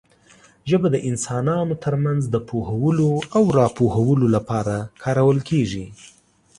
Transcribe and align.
ژبه 0.69 0.87
د 0.91 0.97
انسانانو 1.09 1.75
ترمنځ 1.83 2.21
د 2.29 2.35
پوهولو 2.49 3.11
او 3.35 3.43
راپوهولو 3.59 4.25
لپاره 4.35 4.75
کارول 5.03 5.39
کېږي. 5.49 5.85